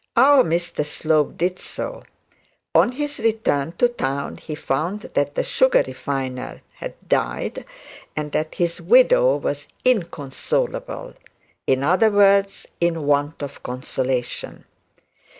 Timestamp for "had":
6.77-6.95